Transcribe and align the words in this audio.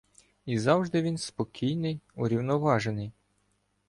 І 0.45 0.59
завжди 0.59 1.01
він 1.01 1.17
спокійний, 1.17 2.01
урівноважений. 2.15 3.11